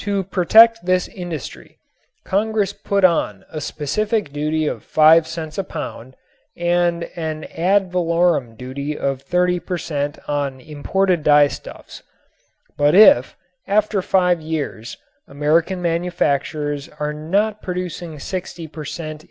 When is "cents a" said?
5.26-5.64